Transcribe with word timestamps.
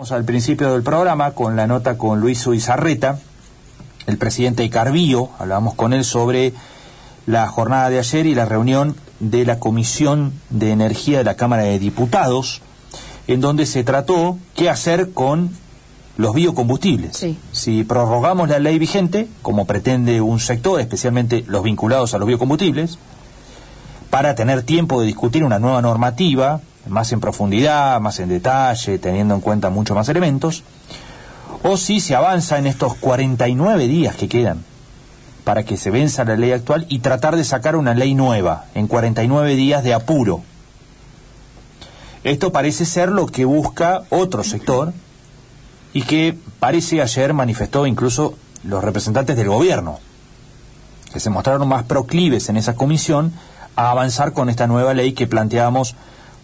Vamos 0.00 0.12
al 0.12 0.24
principio 0.24 0.72
del 0.72 0.82
programa 0.82 1.32
con 1.32 1.56
la 1.56 1.66
nota 1.66 1.98
con 1.98 2.20
Luis 2.20 2.38
Suizarreta, 2.38 3.18
el 4.06 4.16
presidente 4.16 4.62
de 4.62 4.70
Carbillo. 4.70 5.28
Hablábamos 5.38 5.74
con 5.74 5.92
él 5.92 6.04
sobre 6.04 6.54
la 7.26 7.46
jornada 7.48 7.90
de 7.90 7.98
ayer 7.98 8.24
y 8.24 8.34
la 8.34 8.46
reunión 8.46 8.96
de 9.18 9.44
la 9.44 9.58
Comisión 9.58 10.32
de 10.48 10.70
Energía 10.70 11.18
de 11.18 11.24
la 11.24 11.36
Cámara 11.36 11.64
de 11.64 11.78
Diputados, 11.78 12.62
en 13.26 13.42
donde 13.42 13.66
se 13.66 13.84
trató 13.84 14.38
qué 14.54 14.70
hacer 14.70 15.12
con 15.12 15.50
los 16.16 16.34
biocombustibles. 16.34 17.22
Si 17.52 17.84
prorrogamos 17.84 18.48
la 18.48 18.58
ley 18.58 18.78
vigente, 18.78 19.28
como 19.42 19.66
pretende 19.66 20.22
un 20.22 20.40
sector, 20.40 20.80
especialmente 20.80 21.44
los 21.46 21.62
vinculados 21.62 22.14
a 22.14 22.18
los 22.18 22.26
biocombustibles, 22.26 22.98
para 24.08 24.34
tener 24.34 24.62
tiempo 24.62 25.02
de 25.02 25.08
discutir 25.08 25.44
una 25.44 25.58
nueva 25.58 25.82
normativa 25.82 26.62
más 26.86 27.12
en 27.12 27.20
profundidad, 27.20 28.00
más 28.00 28.18
en 28.20 28.28
detalle, 28.28 28.98
teniendo 28.98 29.34
en 29.34 29.40
cuenta 29.40 29.70
muchos 29.70 29.96
más 29.96 30.08
elementos, 30.08 30.64
o 31.62 31.76
si 31.76 32.00
se 32.00 32.14
avanza 32.14 32.58
en 32.58 32.66
estos 32.66 32.94
49 32.94 33.86
días 33.86 34.16
que 34.16 34.28
quedan 34.28 34.64
para 35.44 35.64
que 35.64 35.76
se 35.76 35.90
venza 35.90 36.24
la 36.24 36.36
ley 36.36 36.52
actual 36.52 36.86
y 36.88 37.00
tratar 37.00 37.36
de 37.36 37.44
sacar 37.44 37.76
una 37.76 37.94
ley 37.94 38.14
nueva 38.14 38.66
en 38.74 38.86
49 38.86 39.56
días 39.56 39.82
de 39.82 39.94
apuro. 39.94 40.42
Esto 42.22 42.52
parece 42.52 42.84
ser 42.84 43.08
lo 43.10 43.26
que 43.26 43.44
busca 43.44 44.02
otro 44.10 44.44
sector 44.44 44.92
y 45.92 46.02
que 46.02 46.36
parece 46.58 47.00
ayer 47.00 47.32
manifestó 47.32 47.86
incluso 47.86 48.34
los 48.62 48.84
representantes 48.84 49.36
del 49.36 49.48
gobierno, 49.48 49.98
que 51.12 51.20
se 51.20 51.30
mostraron 51.30 51.66
más 51.66 51.84
proclives 51.84 52.48
en 52.48 52.56
esa 52.56 52.74
comisión 52.74 53.32
a 53.74 53.90
avanzar 53.90 54.32
con 54.32 54.50
esta 54.50 54.66
nueva 54.66 54.92
ley 54.94 55.14
que 55.14 55.26
planteamos 55.26 55.96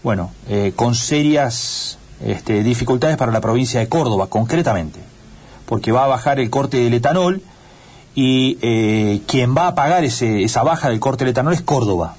bueno, 0.07 0.31
eh, 0.49 0.73
con 0.77 0.95
serias 0.95 1.99
este, 2.25 2.63
dificultades 2.63 3.17
para 3.17 3.33
la 3.33 3.41
provincia 3.41 3.81
de 3.81 3.89
Córdoba, 3.89 4.29
concretamente, 4.29 5.01
porque 5.67 5.91
va 5.91 6.05
a 6.05 6.07
bajar 6.07 6.39
el 6.39 6.49
corte 6.49 6.77
del 6.77 6.95
etanol 6.95 7.43
y 8.15 8.57
eh, 8.63 9.23
quien 9.27 9.57
va 9.57 9.67
a 9.67 9.75
pagar 9.75 10.05
ese, 10.05 10.45
esa 10.45 10.63
baja 10.63 10.91
del 10.91 11.01
corte 11.01 11.25
del 11.25 11.33
etanol 11.33 11.55
es 11.55 11.63
Córdoba. 11.63 12.15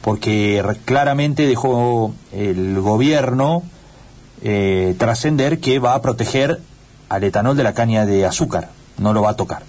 Porque 0.00 0.60
claramente 0.84 1.46
dejó 1.46 2.12
el 2.32 2.80
gobierno 2.80 3.62
eh, 4.42 4.96
trascender 4.98 5.60
que 5.60 5.78
va 5.78 5.94
a 5.94 6.02
proteger 6.02 6.60
al 7.10 7.22
etanol 7.22 7.56
de 7.56 7.62
la 7.62 7.74
caña 7.74 8.06
de 8.06 8.26
azúcar, 8.26 8.70
no 8.96 9.12
lo 9.12 9.22
va 9.22 9.30
a 9.30 9.36
tocar. 9.36 9.62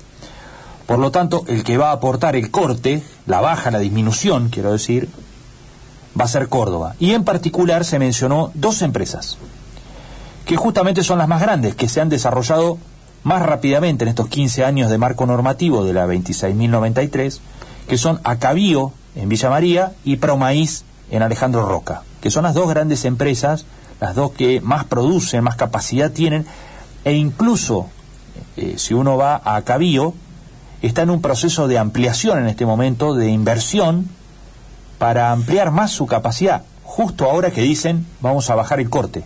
Por 0.88 0.98
lo 0.98 1.12
tanto, 1.12 1.44
el 1.46 1.64
que 1.64 1.78
va 1.78 1.92
a 1.92 1.94
aportar 1.94 2.36
el 2.36 2.50
corte, 2.50 3.04
la 3.28 3.40
baja, 3.40 3.70
la 3.70 3.78
disminución, 3.78 4.50
quiero 4.50 4.72
decir, 4.72 5.10
va 6.20 6.26
a 6.26 6.28
ser 6.28 6.50
Córdoba. 6.50 6.96
Y 7.00 7.14
en 7.14 7.24
particular 7.24 7.86
se 7.86 8.00
mencionó 8.00 8.52
dos 8.54 8.82
empresas, 8.82 9.38
que 10.46 10.56
justamente 10.56 11.04
son 11.04 11.18
las 11.20 11.28
más 11.28 11.42
grandes, 11.42 11.76
que 11.76 11.88
se 11.88 12.02
han 12.02 12.10
desarrollado 12.10 12.78
más 13.24 13.42
rápidamente 13.42 14.04
en 14.04 14.10
estos 14.10 14.28
15 14.28 14.66
años 14.66 14.90
de 14.90 14.98
marco 14.98 15.26
normativo 15.26 15.84
de 15.84 15.94
la 15.94 16.08
26.093, 16.08 17.40
que 17.88 17.98
son 17.98 18.20
Acabío 18.24 18.94
en 19.16 19.30
Villa 19.30 19.50
María 19.50 19.94
y 20.04 20.18
Promaíz 20.18 20.84
en 21.12 21.22
Alejandro 21.22 21.68
Roca, 21.68 22.04
que 22.22 22.32
son 22.32 22.44
las 22.44 22.54
dos 22.54 22.70
grandes 22.70 23.06
empresas, 23.06 23.66
las 24.00 24.16
dos 24.16 24.32
que 24.32 24.62
más 24.62 24.86
producen, 24.86 25.44
más 25.44 25.56
capacidad 25.56 26.12
tienen, 26.12 26.46
e 27.04 27.14
incluso 27.14 27.88
eh, 28.58 28.76
si 28.78 28.94
uno 28.94 29.18
va 29.18 29.42
a 29.44 29.56
Acabío, 29.56 30.14
está 30.82 31.02
en 31.02 31.10
un 31.10 31.22
proceso 31.22 31.68
de 31.68 31.78
ampliación 31.78 32.40
en 32.40 32.48
este 32.48 32.66
momento, 32.66 33.16
de 33.16 33.30
inversión, 33.30 34.08
para 35.00 35.32
ampliar 35.32 35.72
más 35.72 35.90
su 35.92 36.06
capacidad, 36.06 36.62
justo 36.84 37.26
ahora 37.26 37.50
que 37.50 37.62
dicen 37.62 38.06
vamos 38.22 38.50
a 38.52 38.56
bajar 38.56 38.80
el 38.80 38.90
corte. 38.90 39.24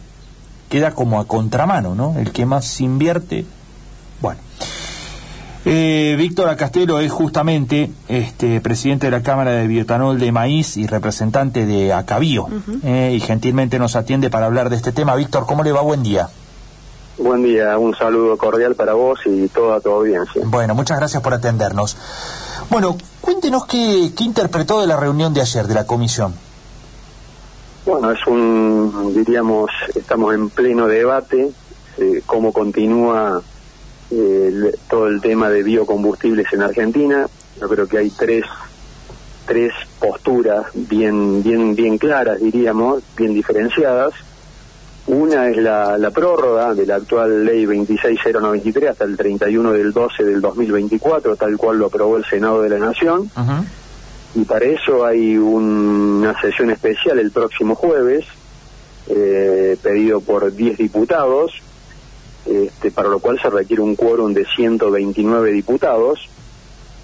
Queda 0.70 0.92
como 0.92 1.20
a 1.20 1.28
contramano, 1.28 1.94
¿no? 1.94 2.18
El 2.18 2.32
que 2.32 2.46
más 2.46 2.80
invierte. 2.80 3.46
Bueno. 4.22 4.40
Eh, 5.66 6.16
Víctor 6.18 6.50
Acastelo 6.50 7.00
es 7.00 7.12
justamente 7.12 7.90
este 8.10 8.60
presidente 8.60 9.08
de 9.08 9.12
la 9.12 9.24
Cámara 9.24 9.52
de 9.52 9.68
Biotanol 9.68 10.20
de 10.20 10.32
Maíz 10.32 10.78
y 10.78 10.88
representante 10.88 11.66
de 11.66 11.94
Acabío. 11.94 12.48
Eh, 12.84 13.14
y 13.16 13.20
gentilmente 13.20 13.80
nos 13.80 13.96
atiende 13.96 14.30
para 14.30 14.48
hablar 14.48 14.70
de 14.70 14.76
este 14.76 14.92
tema. 14.92 15.16
Víctor, 15.16 15.46
¿cómo 15.46 15.64
le 15.64 15.72
va? 15.72 15.82
Buen 15.82 16.04
día. 16.04 16.30
Buen 17.18 17.44
día, 17.44 17.78
un 17.78 17.96
saludo 17.96 18.38
cordial 18.38 18.76
para 18.76 18.94
vos 18.94 19.20
y 19.26 19.48
toda 19.48 19.80
tu 19.80 19.92
audiencia. 19.92 20.42
Bueno, 20.46 20.74
muchas 20.74 20.98
gracias 20.98 21.22
por 21.22 21.34
atendernos. 21.34 21.96
Bueno, 22.70 22.98
cuéntenos 23.22 23.66
qué, 23.66 24.12
interpretó 24.20 24.82
de 24.82 24.88
la 24.88 24.98
reunión 24.98 25.34
de 25.34 25.42
ayer 25.42 25.68
de 25.68 25.74
la 25.74 25.86
comisión. 25.86 26.34
Bueno, 27.86 28.12
es 28.12 28.26
un, 28.28 29.14
diríamos, 29.14 29.70
estamos 29.94 30.34
en 30.34 30.50
pleno 30.50 30.88
debate, 30.88 31.52
eh, 31.98 32.22
cómo 32.26 32.54
continúa 32.54 33.42
eh, 34.10 34.76
todo 34.90 35.08
el 35.08 35.22
tema 35.22 35.50
de 35.50 35.64
biocombustibles 35.64 36.52
en 36.54 36.62
Argentina. 36.62 37.28
Yo 37.60 37.68
creo 37.68 37.88
que 37.88 37.98
hay 37.98 38.10
tres, 38.10 38.46
tres 39.46 39.74
posturas 40.00 40.68
bien, 40.74 41.44
bien, 41.44 41.76
bien 41.76 41.98
claras, 41.98 42.40
diríamos, 42.40 43.04
bien 43.18 43.34
diferenciadas. 43.34 44.14
Una 45.06 45.50
es 45.50 45.58
la, 45.58 45.98
la, 45.98 46.12
prórroga 46.12 46.74
de 46.74 46.86
la 46.86 46.96
actual 46.96 47.44
ley 47.44 47.66
26093 47.66 48.92
hasta 48.92 49.04
el 49.04 49.18
31 49.18 49.74
del 49.74 49.92
12 49.92 50.24
del 50.24 50.40
2024, 50.40 51.36
tal 51.36 51.58
cual 51.58 51.78
lo 51.78 51.88
aprobó 51.88 52.16
el 52.16 52.26
Senado 52.26 52.62
de 52.62 52.70
la 52.70 52.80
Nación. 52.80 53.30
Y 54.36 54.46
para 54.46 54.66
eso 54.66 55.06
hay 55.06 55.38
una 55.38 56.40
sesión 56.40 56.72
especial 56.72 57.20
el 57.20 57.32
próximo 57.32 57.76
jueves, 57.76 58.26
eh, 59.08 59.78
pedido 59.84 60.22
por 60.22 60.54
10 60.54 60.78
diputados, 60.78 61.52
este, 62.46 62.90
para 62.90 63.10
lo 63.10 63.20
cual 63.20 63.40
se 63.42 63.50
requiere 63.50 63.82
un 63.82 63.96
quórum 63.96 64.34
de 64.34 64.46
129 64.46 65.52
diputados. 65.52 66.30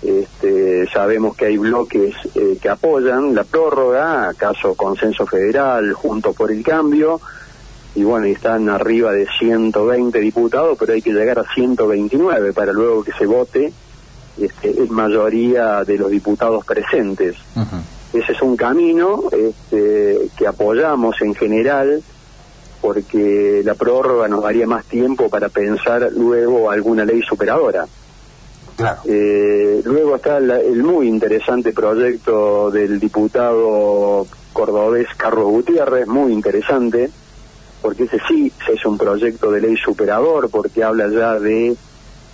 Este, 0.02 0.88
sabemos 0.94 1.36
que 1.36 1.48
hay 1.48 1.58
bloques 1.58 2.16
eh, 2.34 2.58
que 2.62 2.70
apoyan 2.70 3.36
la 3.36 3.44
prórroga, 3.44 4.30
acaso 4.30 4.74
Consenso 4.76 5.26
Federal, 5.26 5.92
Junto 5.92 6.32
por 6.32 6.52
el 6.52 6.64
Cambio, 6.64 7.20
y 8.00 8.04
bueno, 8.06 8.28
están 8.28 8.70
arriba 8.70 9.12
de 9.12 9.28
120 9.40 10.18
diputados, 10.22 10.78
pero 10.80 10.94
hay 10.94 11.02
que 11.02 11.12
llegar 11.12 11.38
a 11.38 11.44
129 11.54 12.54
para 12.54 12.72
luego 12.72 13.04
que 13.04 13.12
se 13.12 13.26
vote 13.26 13.74
este, 14.40 14.70
en 14.70 14.94
mayoría 14.94 15.84
de 15.84 15.98
los 15.98 16.10
diputados 16.10 16.64
presentes. 16.64 17.36
Ese 18.14 18.32
es 18.32 18.42
un 18.42 18.56
camino 18.56 19.24
este, 19.34 20.30
que 20.38 20.48
apoyamos 20.48 21.22
en 21.22 21.36
general 21.36 22.02
porque 22.80 23.64
la 23.66 23.74
prórroga 23.74 24.30
nos 24.30 24.44
daría 24.44 24.66
más 24.66 24.86
tiempo 24.86 25.30
para 25.30 25.50
pensar 25.50 26.10
luego 26.14 26.72
alguna 26.72 27.04
ley 27.04 27.22
superadora. 27.22 27.86
Eh, 29.04 29.82
luego 29.84 30.16
está 30.16 30.38
el 30.38 30.84
muy 30.84 31.10
interesante 31.10 31.74
proyecto 31.74 32.72
del 32.72 32.98
diputado 32.98 34.26
cordobés 34.54 35.08
Carlos 35.18 35.48
Gutiérrez, 35.48 36.08
muy 36.08 36.32
interesante, 36.32 37.12
porque 37.82 38.04
ese 38.04 38.18
sí 38.28 38.52
es 38.72 38.86
un 38.86 38.98
proyecto 38.98 39.52
de 39.52 39.62
ley 39.62 39.76
superador, 39.78 40.50
porque 40.50 40.84
habla 40.84 41.08
ya 41.08 41.40
de 41.40 41.76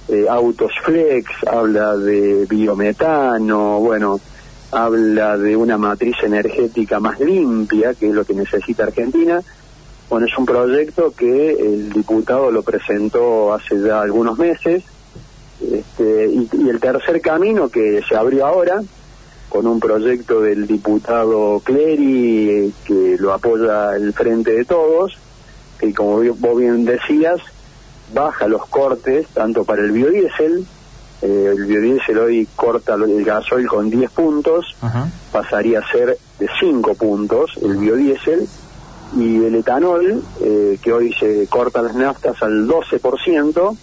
eh, 0.07 0.25
autos 0.29 0.71
flex, 0.83 1.29
habla 1.47 1.97
de 1.97 2.45
biometano, 2.45 3.79
bueno, 3.79 4.19
habla 4.71 5.37
de 5.37 5.55
una 5.55 5.77
matriz 5.77 6.15
energética 6.23 6.99
más 6.99 7.19
limpia, 7.19 7.93
que 7.93 8.09
es 8.09 8.13
lo 8.13 8.25
que 8.25 8.33
necesita 8.33 8.83
Argentina. 8.83 9.41
Bueno, 10.09 10.27
es 10.27 10.37
un 10.37 10.45
proyecto 10.45 11.13
que 11.15 11.51
el 11.51 11.91
diputado 11.91 12.51
lo 12.51 12.61
presentó 12.61 13.53
hace 13.53 13.79
ya 13.81 14.01
algunos 14.01 14.37
meses. 14.37 14.83
Este, 15.61 16.27
y, 16.27 16.49
y 16.51 16.69
el 16.69 16.79
tercer 16.79 17.21
camino 17.21 17.69
que 17.69 18.03
se 18.07 18.15
abrió 18.15 18.45
ahora, 18.45 18.83
con 19.49 19.67
un 19.67 19.79
proyecto 19.79 20.41
del 20.41 20.67
diputado 20.67 21.61
Clery, 21.63 22.73
que 22.85 23.15
lo 23.17 23.33
apoya 23.33 23.95
el 23.95 24.13
Frente 24.13 24.51
de 24.51 24.65
Todos, 24.65 25.17
que 25.79 25.93
como 25.93 26.17
vos 26.35 26.57
bien 26.57 26.85
decías, 26.85 27.39
baja 28.13 28.47
los 28.47 28.65
cortes 28.67 29.27
tanto 29.29 29.63
para 29.63 29.81
el 29.81 29.91
biodiesel, 29.91 30.65
eh, 31.21 31.53
el 31.55 31.65
biodiesel 31.65 32.17
hoy 32.19 32.47
corta 32.55 32.95
el 32.95 33.23
gasoil 33.23 33.67
con 33.67 33.89
10 33.89 34.11
puntos, 34.11 34.75
pasaría 35.31 35.79
a 35.79 35.91
ser 35.91 36.17
de 36.39 36.49
5 36.59 36.95
puntos 36.95 37.57
el 37.61 37.77
biodiesel, 37.77 38.47
y 39.15 39.43
el 39.43 39.55
etanol, 39.55 40.23
eh, 40.41 40.77
que 40.81 40.91
hoy 40.91 41.13
se 41.13 41.47
corta 41.47 41.81
las 41.81 41.95
naftas 41.95 42.41
al 42.41 42.67
12%, 42.67 43.77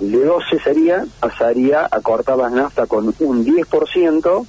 de 0.00 0.24
12 0.24 0.58
sería, 0.62 1.06
pasaría 1.20 1.88
a 1.90 2.00
cortar 2.00 2.36
las 2.36 2.52
naftas 2.52 2.88
con 2.88 3.14
un 3.18 3.44
10%, 3.44 4.46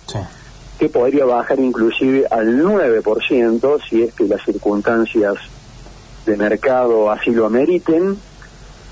que 0.79 0.89
podría 0.89 1.25
bajar 1.25 1.59
inclusive 1.59 2.25
al 2.29 2.61
9% 2.61 3.79
si 3.89 4.03
es 4.03 4.13
que 4.13 4.25
las 4.25 4.43
circunstancias 4.43 5.35
de 6.27 6.37
mercado 6.37 7.09
así 7.09 7.31
lo 7.31 7.47
ameriten, 7.47 8.17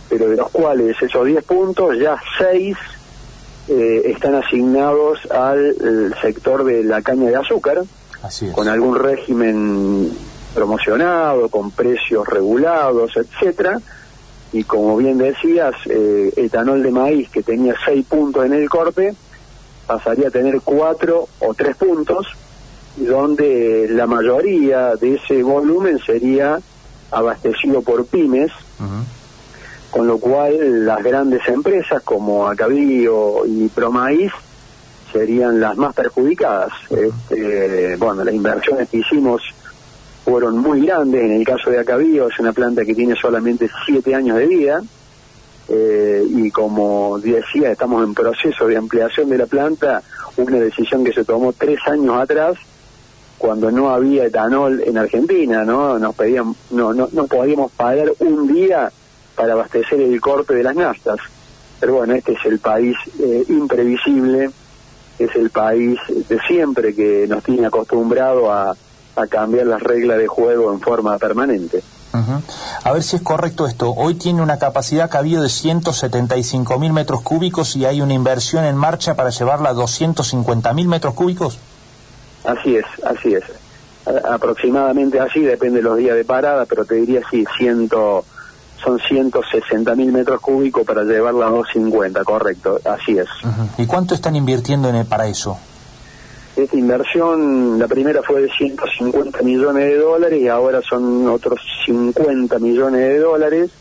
pero 0.09 0.29
de 0.29 0.37
los 0.37 0.49
cuales 0.49 0.99
esos 1.01 1.25
10 1.25 1.43
puntos, 1.43 1.97
ya 1.99 2.17
6 2.39 2.75
eh, 3.67 4.01
están 4.05 4.35
asignados 4.35 5.19
al 5.29 6.15
sector 6.21 6.63
de 6.63 6.83
la 6.83 7.01
caña 7.01 7.29
de 7.29 7.35
azúcar, 7.35 7.83
con 8.53 8.67
algún 8.67 8.95
régimen 8.95 10.11
promocionado, 10.55 11.49
con 11.49 11.69
precios 11.69 12.27
regulados, 12.27 13.11
etcétera. 13.15 13.79
Y 14.51 14.63
como 14.63 14.97
bien 14.97 15.17
decías, 15.17 15.75
eh, 15.87 16.33
etanol 16.35 16.81
de 16.81 16.91
maíz 16.91 17.29
que 17.29 17.43
tenía 17.43 17.75
seis 17.85 18.05
puntos 18.05 18.45
en 18.45 18.53
el 18.53 18.69
corte 18.69 19.13
pasaría 19.85 20.29
a 20.29 20.31
tener 20.31 20.61
cuatro 20.61 21.27
o 21.39 21.53
tres 21.53 21.75
puntos, 21.75 22.27
donde 22.97 23.87
la 23.89 24.07
mayoría 24.07 24.95
de 24.95 25.15
ese 25.15 25.43
volumen 25.43 25.99
sería 25.99 26.59
abastecido 27.15 27.81
por 27.81 28.05
pymes, 28.05 28.51
con 29.89 30.07
lo 30.07 30.17
cual 30.17 30.85
las 30.85 31.01
grandes 31.01 31.47
empresas 31.47 32.03
como 32.03 32.47
Acabío 32.47 33.45
y 33.45 33.69
Promaíz 33.69 34.31
serían 35.11 35.61
las 35.61 35.77
más 35.77 35.95
perjudicadas. 35.95 36.73
Este, 36.89 37.95
bueno, 37.95 38.25
las 38.25 38.33
inversiones 38.33 38.89
que 38.89 38.97
hicimos 38.97 39.41
fueron 40.25 40.57
muy 40.57 40.85
grandes. 40.85 41.23
En 41.23 41.31
el 41.31 41.45
caso 41.45 41.69
de 41.69 41.79
Acabío 41.79 42.27
es 42.27 42.37
una 42.39 42.51
planta 42.51 42.83
que 42.83 42.93
tiene 42.93 43.15
solamente 43.15 43.69
siete 43.85 44.13
años 44.13 44.37
de 44.37 44.47
vida. 44.47 44.81
Eh, 45.69 46.23
y 46.29 46.51
como 46.51 47.17
decía, 47.19 47.71
estamos 47.71 48.03
en 48.03 48.13
proceso 48.13 48.67
de 48.67 48.77
ampliación 48.77 49.29
de 49.29 49.37
la 49.37 49.45
planta, 49.45 50.03
una 50.37 50.59
decisión 50.59 51.03
que 51.03 51.13
se 51.13 51.23
tomó 51.23 51.53
tres 51.53 51.79
años 51.87 52.15
atrás, 52.21 52.57
cuando 53.45 53.69
no 53.69 53.91
había 53.91 54.25
etanol 54.25 54.81
en 54.83 54.97
Argentina, 54.97 55.63
¿no? 55.63 55.99
Nos 55.99 56.15
pedían, 56.15 56.55
no, 56.71 56.95
no, 56.95 57.07
no 57.11 57.27
podíamos 57.27 57.71
pagar 57.73 58.11
un 58.17 58.51
día 58.51 58.91
para 59.35 59.53
abastecer 59.53 60.01
el 60.01 60.19
corte 60.19 60.55
de 60.55 60.63
las 60.63 60.75
naftas. 60.75 61.19
Pero 61.79 61.93
bueno, 61.97 62.15
este 62.15 62.33
es 62.33 62.43
el 62.45 62.57
país 62.57 62.97
eh, 63.19 63.45
imprevisible, 63.49 64.49
es 65.19 65.35
el 65.35 65.51
país 65.51 65.99
de 66.27 66.39
siempre 66.47 66.95
que 66.95 67.27
nos 67.27 67.43
tiene 67.43 67.67
acostumbrado 67.67 68.51
a, 68.51 68.75
cambiar 69.29 69.67
las 69.67 69.81
reglas 69.81 70.17
de 70.17 70.27
juego 70.27 70.73
en 70.73 70.81
forma 70.81 71.17
permanente. 71.19 71.81
A 72.83 72.91
ver 72.91 73.01
si 73.01 73.15
es 73.15 73.21
correcto 73.21 73.65
esto. 73.65 73.93
Hoy 73.95 74.15
tiene 74.15 74.41
una 74.41 74.57
capacidad 74.57 75.09
cabida 75.09 75.39
de 75.41 75.47
175 75.47 76.79
mil 76.79 76.91
metros 76.91 77.21
cúbicos 77.21 77.77
y 77.77 77.85
hay 77.85 78.01
una 78.01 78.13
inversión 78.13 78.65
en 78.65 78.75
marcha 78.75 79.15
para 79.15 79.29
llevarla 79.29 79.69
a 79.69 79.73
250 79.73 80.73
mil 80.73 80.87
metros 80.89 81.13
cúbicos. 81.13 81.59
Así 82.45 82.75
es, 82.75 82.85
así 83.03 83.33
es. 83.33 83.43
aproximadamente 84.29 85.19
así, 85.19 85.41
depende 85.41 85.77
de 85.77 85.83
los 85.83 85.97
días 85.97 86.15
de 86.15 86.25
parada, 86.25 86.65
pero 86.65 86.85
te 86.85 86.95
diría 86.95 87.21
sí, 87.29 87.43
ciento, 87.57 88.23
son 88.83 88.99
160 88.99 89.95
mil 89.95 90.11
metros 90.11 90.39
cúbicos 90.41 90.85
para 90.85 91.03
llevarla 91.03 91.47
a 91.47 91.49
250, 91.49 92.23
correcto, 92.23 92.79
así 92.85 93.17
es. 93.17 93.27
¿Y 93.77 93.87
cuánto 93.87 94.13
están 94.13 94.35
invirtiendo 94.35 94.89
en 94.89 94.95
el, 94.95 95.05
para 95.05 95.27
eso? 95.27 95.57
Esta 96.55 96.77
inversión, 96.77 97.79
la 97.79 97.87
primera 97.87 98.21
fue 98.21 98.41
de 98.41 98.49
150 98.49 99.41
millones 99.41 99.83
de 99.83 99.97
dólares 99.97 100.41
y 100.41 100.47
ahora 100.47 100.81
son 100.87 101.27
otros 101.27 101.59
50 101.85 102.59
millones 102.59 103.01
de 103.01 103.19
dólares, 103.19 103.71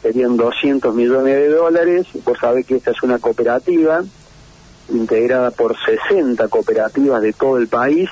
serían 0.00 0.36
200 0.36 0.94
millones 0.94 1.34
de 1.34 1.48
dólares. 1.48 2.06
Vos 2.24 2.38
sabés 2.40 2.64
que 2.64 2.76
esta 2.76 2.92
es 2.92 3.02
una 3.02 3.18
cooperativa 3.18 4.02
integrada 4.90 5.50
por 5.50 5.76
60 5.78 6.48
cooperativas 6.48 7.22
de 7.22 7.32
todo 7.32 7.58
el 7.58 7.68
país 7.68 8.08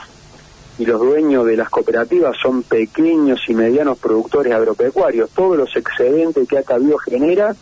y 0.78 0.84
los 0.84 1.00
dueños 1.00 1.46
de 1.46 1.56
las 1.56 1.70
cooperativas 1.70 2.36
son 2.40 2.62
pequeños 2.62 3.40
y 3.48 3.54
medianos 3.54 3.98
productores 3.98 4.52
agropecuarios. 4.52 5.30
Todos 5.30 5.56
los 5.56 5.74
excedentes 5.74 6.46
que 6.46 6.58
Acabío 6.58 6.98
genera 6.98 7.54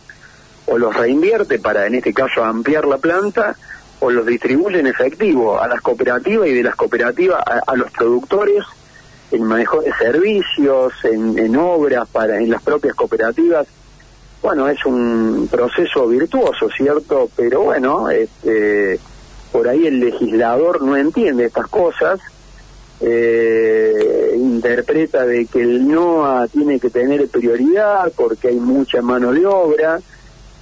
o 0.67 0.77
los 0.77 0.95
reinvierte 0.95 1.59
para, 1.59 1.85
en 1.85 1.95
este 1.95 2.13
caso, 2.13 2.43
ampliar 2.43 2.85
la 2.85 2.97
planta 2.97 3.55
o 3.99 4.11
los 4.11 4.25
distribuye 4.25 4.79
en 4.79 4.87
efectivo 4.87 5.61
a 5.61 5.67
las 5.67 5.81
cooperativas 5.81 6.47
y 6.47 6.53
de 6.53 6.63
las 6.63 6.75
cooperativas 6.75 7.41
a, 7.45 7.75
los 7.75 7.89
productores 7.91 8.63
en 9.31 9.43
mejores 9.43 9.93
servicios, 9.97 10.93
en, 11.03 11.39
en, 11.39 11.55
obras 11.55 12.07
para 12.09 12.39
en 12.39 12.49
las 12.49 12.61
propias 12.61 12.95
cooperativas. 12.95 13.67
Bueno, 14.45 14.69
es 14.69 14.85
un 14.85 15.47
proceso 15.49 16.07
virtuoso, 16.07 16.69
¿cierto? 16.69 17.27
Pero 17.35 17.61
bueno, 17.61 18.11
este, 18.11 18.99
por 19.51 19.67
ahí 19.67 19.87
el 19.87 19.99
legislador 19.99 20.83
no 20.83 20.95
entiende 20.95 21.45
estas 21.45 21.65
cosas, 21.65 22.19
eh, 23.01 24.35
interpreta 24.35 25.25
de 25.25 25.47
que 25.47 25.63
el 25.63 25.87
NOA 25.87 26.47
tiene 26.49 26.79
que 26.79 26.91
tener 26.91 27.27
prioridad 27.27 28.11
porque 28.15 28.49
hay 28.49 28.59
mucha 28.59 29.01
mano 29.01 29.31
de 29.31 29.47
obra, 29.47 29.99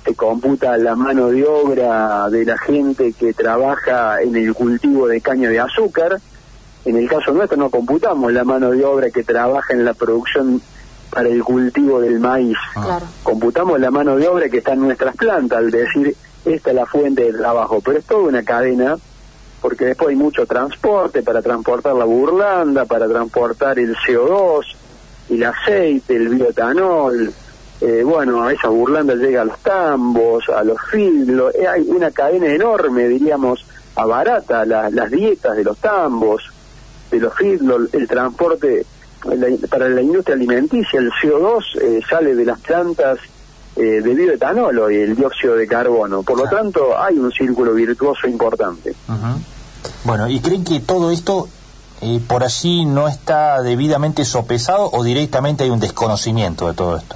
se 0.06 0.16
computa 0.16 0.78
la 0.78 0.96
mano 0.96 1.28
de 1.28 1.46
obra 1.46 2.30
de 2.30 2.46
la 2.46 2.58
gente 2.58 3.12
que 3.12 3.34
trabaja 3.34 4.22
en 4.22 4.38
el 4.38 4.54
cultivo 4.54 5.10
de 5.10 5.20
caña 5.20 5.50
de 5.50 5.60
azúcar. 5.60 6.22
En 6.86 6.96
el 6.96 7.10
caso 7.10 7.34
nuestro 7.34 7.58
no 7.58 7.70
computamos 7.70 8.32
la 8.32 8.46
mano 8.46 8.72
de 8.72 8.86
obra 8.86 9.10
que 9.10 9.26
trabaja 9.26 9.74
en 9.74 9.84
la 9.84 9.94
producción 9.94 10.62
para 11.14 11.30
el 11.30 11.44
cultivo 11.44 12.02
del 12.02 12.20
maíz. 12.20 12.58
Ah. 12.76 13.00
Computamos 13.22 13.80
la 13.80 13.92
mano 13.92 14.16
de 14.16 14.28
obra 14.28 14.50
que 14.50 14.58
está 14.58 14.74
en 14.74 14.82
nuestras 14.82 15.16
plantas, 15.16 15.60
al 15.60 15.70
decir, 15.70 16.16
esta 16.44 16.70
es 16.72 16.76
la 16.76 16.86
fuente 16.86 17.24
de 17.24 17.34
trabajo, 17.34 17.82
pero 17.84 18.00
es 18.00 18.06
toda 18.06 18.24
una 18.24 18.44
cadena, 18.44 18.98
porque 19.62 19.86
después 19.86 20.10
hay 20.10 20.16
mucho 20.16 20.46
transporte 20.46 21.22
para 21.22 21.42
transportar 21.42 21.96
la 21.96 22.06
burlanda, 22.06 22.86
para 22.86 23.08
transportar 23.08 23.78
el 23.80 23.96
CO2, 23.96 24.66
el 25.30 25.44
aceite, 25.44 26.16
el 26.16 26.30
bioetanol, 26.30 27.34
eh, 27.80 28.02
bueno, 28.04 28.50
esa 28.50 28.70
burlanda 28.70 29.14
llega 29.14 29.42
a 29.42 29.46
los 29.46 29.60
tambos, 29.60 30.50
a 30.50 30.64
los 30.64 30.78
filos, 30.90 31.54
eh, 31.54 31.68
hay 31.68 31.82
una 31.90 32.12
cadena 32.12 32.48
enorme, 32.48 33.08
diríamos, 33.08 33.66
abarata 33.96 34.66
las 34.66 35.12
dietas 35.12 35.56
de 35.56 35.64
los 35.64 35.78
tambos, 35.78 36.44
de 37.12 37.20
los 37.20 37.34
filos, 37.36 37.94
el 37.94 38.08
transporte 38.08 38.86
para 39.70 39.90
la 39.90 40.02
industria 40.02 40.36
alimenticia, 40.36 41.00
el 41.00 41.12
CO2 41.12 41.64
eh, 41.82 42.02
sale 42.10 42.36
de 42.36 42.46
las 42.46 42.60
plantas 42.60 43.20
eh, 43.76 44.02
de 44.02 44.14
bioetanol 44.14 44.92
y 44.92 44.98
el 44.98 45.16
dióxido 45.16 45.56
de 45.56 45.68
carbono. 45.68 46.24
Por 46.24 46.38
lo 46.38 46.50
tanto, 46.50 47.00
hay 47.00 47.18
un 47.18 47.32
círculo 47.32 47.74
virtuoso 47.74 48.28
importante. 48.28 48.94
Bueno, 50.04 50.28
¿y 50.28 50.40
creen 50.40 50.64
que 50.64 50.80
todo 50.80 51.12
esto 51.12 51.48
por 52.28 52.44
allí 52.44 52.86
no 52.86 53.08
está 53.08 53.62
debidamente 53.62 54.26
sopesado 54.26 54.90
o 54.92 55.04
directamente 55.04 55.64
hay 55.64 55.70
un 55.70 55.80
desconocimiento 55.80 56.68
de 56.68 56.74
todo 56.74 56.98
esto? 56.98 57.16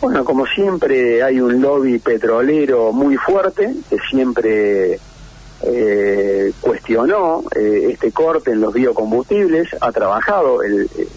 Bueno, 0.00 0.24
como 0.24 0.46
siempre 0.46 1.22
hay 1.22 1.40
un 1.40 1.60
lobby 1.60 1.98
petrolero 1.98 2.92
muy 2.92 3.16
fuerte 3.16 3.72
que 3.88 3.98
siempre 4.10 4.98
eh, 5.62 6.52
cuestionó 6.60 7.44
eh, 7.54 7.90
este 7.92 8.12
corte 8.12 8.52
en 8.52 8.60
los 8.60 8.72
biocombustibles, 8.72 9.68
ha 9.80 9.92
trabajado 9.92 10.62
el, 10.62 10.88
eh, 10.96 11.08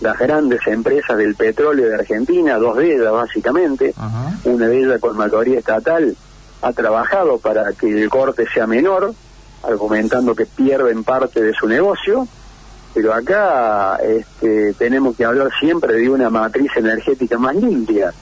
las 0.00 0.18
grandes 0.18 0.60
empresas 0.66 1.16
del 1.16 1.34
petróleo 1.34 1.88
de 1.88 1.94
Argentina, 1.94 2.58
dos 2.58 2.76
de 2.76 2.94
ellas 2.94 3.12
básicamente, 3.12 3.94
una 4.44 4.68
de 4.68 4.78
ellas 4.78 5.00
con 5.00 5.16
mayoría 5.16 5.58
estatal, 5.58 6.14
ha 6.62 6.72
trabajado 6.72 7.38
para 7.38 7.72
que 7.72 7.88
el 7.88 8.08
corte 8.10 8.46
sea 8.52 8.66
menor, 8.66 9.14
argumentando 9.62 10.34
que 10.34 10.46
pierden 10.46 11.02
parte 11.02 11.42
de 11.42 11.54
su 11.54 11.66
negocio, 11.66 12.28
pero 12.92 13.14
acá 13.14 13.96
este, 13.96 14.74
tenemos 14.74 15.16
que 15.16 15.24
hablar 15.24 15.48
siempre 15.58 15.94
de 15.94 16.10
una 16.10 16.30
matriz 16.30 16.70
energética 16.76 17.38
más 17.38 17.56
limpia 17.56 18.12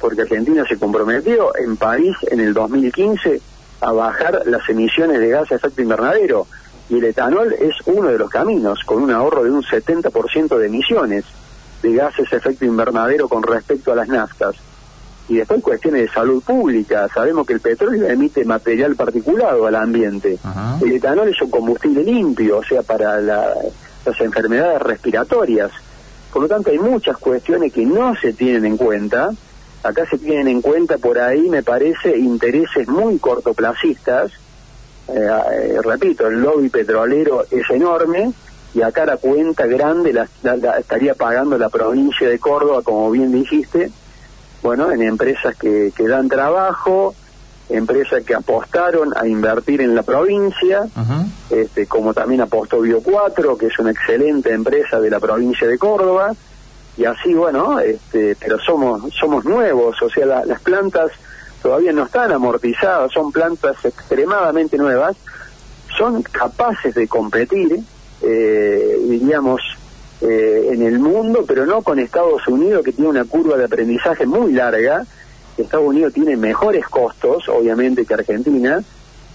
porque 0.00 0.22
Argentina 0.22 0.64
se 0.68 0.76
comprometió 0.78 1.56
en 1.56 1.76
París 1.76 2.16
en 2.28 2.40
el 2.40 2.52
2015 2.52 3.40
a 3.82 3.92
bajar 3.92 4.42
las 4.46 4.66
emisiones 4.68 5.18
de 5.18 5.28
gas 5.28 5.48
de 5.48 5.56
efecto 5.56 5.82
invernadero 5.82 6.46
y 6.88 6.98
el 6.98 7.04
etanol 7.04 7.52
es 7.52 7.74
uno 7.86 8.08
de 8.08 8.18
los 8.18 8.30
caminos, 8.30 8.80
con 8.84 9.02
un 9.02 9.10
ahorro 9.10 9.42
de 9.42 9.50
un 9.50 9.62
70% 9.62 10.56
de 10.56 10.66
emisiones 10.66 11.24
de 11.82 11.94
gases 11.94 12.30
de 12.30 12.36
efecto 12.36 12.64
invernadero 12.64 13.28
con 13.28 13.42
respecto 13.42 13.92
a 13.92 13.96
las 13.96 14.08
naftas. 14.08 14.54
Y 15.28 15.36
después 15.36 15.62
cuestiones 15.62 16.02
de 16.02 16.08
salud 16.08 16.42
pública, 16.42 17.08
sabemos 17.12 17.46
que 17.46 17.54
el 17.54 17.60
petróleo 17.60 18.06
emite 18.06 18.44
material 18.44 18.94
particulado 18.94 19.66
al 19.66 19.74
ambiente. 19.74 20.38
El 20.80 20.92
etanol 20.92 21.28
es 21.28 21.40
un 21.42 21.50
combustible 21.50 22.04
limpio, 22.04 22.58
o 22.58 22.62
sea, 22.64 22.82
para 22.82 23.20
las 23.20 24.20
enfermedades 24.20 24.82
respiratorias. 24.82 25.70
Por 26.32 26.42
lo 26.42 26.48
tanto, 26.48 26.70
hay 26.70 26.78
muchas 26.78 27.16
cuestiones 27.16 27.72
que 27.72 27.84
no 27.84 28.14
se 28.16 28.32
tienen 28.32 28.64
en 28.64 28.76
cuenta 28.76 29.30
acá 29.82 30.06
se 30.06 30.18
tienen 30.18 30.48
en 30.48 30.62
cuenta 30.62 30.98
por 30.98 31.18
ahí, 31.18 31.48
me 31.48 31.62
parece, 31.62 32.16
intereses 32.16 32.88
muy 32.88 33.18
cortoplacistas. 33.18 34.32
Eh, 35.08 35.28
eh, 35.52 35.78
repito, 35.82 36.28
el 36.28 36.40
lobby 36.40 36.68
petrolero 36.68 37.44
es 37.50 37.68
enorme 37.70 38.32
y 38.74 38.82
acá 38.82 39.04
la 39.04 39.16
cuenta 39.16 39.66
grande 39.66 40.12
la, 40.12 40.28
estaría 40.78 41.14
pagando 41.14 41.58
la 41.58 41.68
provincia 41.68 42.28
de 42.28 42.38
Córdoba, 42.38 42.82
como 42.82 43.10
bien 43.10 43.32
dijiste, 43.32 43.90
bueno, 44.62 44.90
en 44.92 45.02
empresas 45.02 45.56
que, 45.56 45.92
que 45.94 46.06
dan 46.06 46.28
trabajo, 46.28 47.14
empresas 47.68 48.22
que 48.24 48.34
apostaron 48.34 49.12
a 49.16 49.26
invertir 49.26 49.80
en 49.80 49.94
la 49.94 50.02
provincia, 50.02 50.86
este, 51.50 51.86
como 51.86 52.14
también 52.14 52.40
apostó 52.40 52.80
Bio 52.80 53.02
4, 53.02 53.56
que 53.56 53.66
es 53.66 53.78
una 53.78 53.90
excelente 53.90 54.52
empresa 54.52 55.00
de 55.00 55.10
la 55.10 55.20
provincia 55.20 55.66
de 55.66 55.78
Córdoba, 55.78 56.32
y 56.96 57.04
así 57.04 57.34
bueno 57.34 57.80
este 57.80 58.36
pero 58.38 58.58
somos 58.58 59.12
somos 59.14 59.44
nuevos 59.44 60.00
o 60.02 60.10
sea 60.10 60.44
las 60.44 60.60
plantas 60.60 61.10
todavía 61.62 61.92
no 61.92 62.04
están 62.04 62.32
amortizadas 62.32 63.12
son 63.12 63.32
plantas 63.32 63.84
extremadamente 63.84 64.76
nuevas 64.76 65.16
son 65.96 66.22
capaces 66.22 66.94
de 66.94 67.08
competir 67.08 67.80
eh, 68.22 68.98
diríamos 69.08 69.60
eh, 70.24 70.68
en 70.72 70.82
el 70.82 71.00
mundo, 71.00 71.44
pero 71.48 71.66
no 71.66 71.82
con 71.82 71.98
Estados 71.98 72.46
Unidos, 72.46 72.84
que 72.84 72.92
tiene 72.92 73.10
una 73.10 73.24
curva 73.24 73.56
de 73.56 73.64
aprendizaje 73.64 74.24
muy 74.24 74.52
larga. 74.52 75.04
Estados 75.58 75.88
Unidos 75.88 76.12
tiene 76.12 76.36
mejores 76.36 76.86
costos, 76.86 77.48
obviamente, 77.48 78.06
que 78.06 78.14
Argentina. 78.14 78.80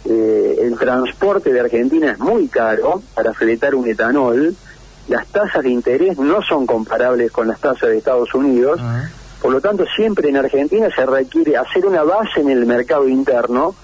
Eh, 0.05 0.59
el 0.61 0.77
transporte 0.77 1.51
de 1.51 1.59
Argentina 1.59 2.11
es 2.11 2.19
muy 2.19 2.47
caro 2.47 3.01
para 3.13 3.33
fletar 3.33 3.75
un 3.75 3.85
etanol. 3.85 4.55
Las 5.07 5.27
tasas 5.27 5.63
de 5.63 5.69
interés 5.69 6.17
no 6.17 6.41
son 6.41 6.65
comparables 6.65 7.31
con 7.31 7.47
las 7.47 7.59
tasas 7.59 7.89
de 7.89 7.97
Estados 7.97 8.33
Unidos. 8.33 8.81
Por 9.41 9.51
lo 9.51 9.61
tanto, 9.61 9.85
siempre 9.95 10.29
en 10.29 10.37
Argentina 10.37 10.89
se 10.93 11.05
requiere 11.05 11.57
hacer 11.57 11.85
una 11.85 12.03
base 12.03 12.41
en 12.41 12.49
el 12.49 12.65
mercado 12.65 13.07
interno, 13.07 13.75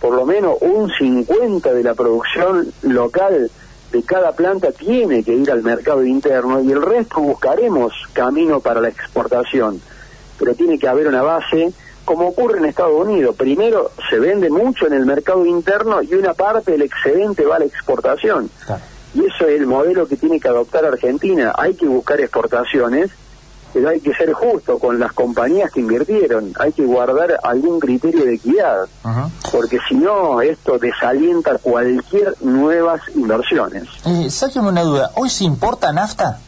por 0.00 0.14
lo 0.14 0.26
menos 0.26 0.56
un 0.60 0.90
50 0.90 1.72
de 1.72 1.82
la 1.82 1.94
producción 1.94 2.72
local 2.82 3.50
de 3.92 4.02
cada 4.02 4.32
planta 4.32 4.72
tiene 4.72 5.22
que 5.22 5.34
ir 5.34 5.50
al 5.50 5.62
mercado 5.62 6.04
interno 6.04 6.62
y 6.62 6.72
el 6.72 6.80
resto 6.80 7.20
buscaremos 7.20 7.92
camino 8.14 8.60
para 8.60 8.80
la 8.80 8.88
exportación. 8.88 9.80
Pero 10.38 10.54
tiene 10.54 10.78
que 10.78 10.88
haber 10.88 11.06
una 11.06 11.22
base, 11.22 11.72
como 12.04 12.28
ocurre 12.28 12.58
en 12.58 12.64
Estados 12.64 13.06
Unidos. 13.06 13.36
Primero 13.36 13.90
se 14.08 14.18
vende 14.18 14.48
mucho 14.48 14.86
en 14.86 14.94
el 14.94 15.04
mercado 15.04 15.44
interno 15.44 16.02
y 16.02 16.14
una 16.14 16.32
parte 16.32 16.72
del 16.72 16.82
excedente 16.82 17.44
va 17.44 17.56
a 17.56 17.58
la 17.60 17.66
exportación. 17.66 18.50
Y 19.14 19.20
eso 19.20 19.46
es 19.46 19.60
el 19.60 19.66
modelo 19.66 20.06
que 20.06 20.16
tiene 20.16 20.40
que 20.40 20.48
adoptar 20.48 20.84
Argentina. 20.84 21.52
Hay 21.56 21.74
que 21.74 21.86
buscar 21.86 22.20
exportaciones 22.20 23.10
pero 23.72 23.88
hay 23.88 24.00
que 24.00 24.12
ser 24.14 24.32
justo 24.32 24.78
con 24.78 24.98
las 24.98 25.12
compañías 25.12 25.70
que 25.72 25.80
invirtieron, 25.80 26.52
hay 26.58 26.72
que 26.72 26.84
guardar 26.84 27.38
algún 27.42 27.80
criterio 27.80 28.24
de 28.24 28.34
equidad, 28.34 28.86
porque 29.50 29.78
si 29.88 29.94
no, 29.94 30.40
esto 30.42 30.78
desalienta 30.78 31.58
cualquier 31.58 32.34
nuevas 32.42 33.00
inversiones. 33.14 33.84
Eh, 34.04 34.30
sáqueme 34.30 34.68
una 34.68 34.82
duda, 34.82 35.10
¿hoy 35.14 35.30
se 35.30 35.44
importa 35.44 35.92
nafta? 35.92 36.38